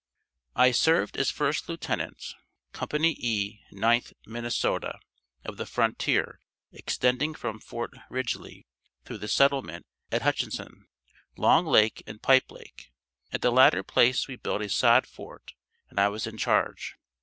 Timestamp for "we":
14.27-14.37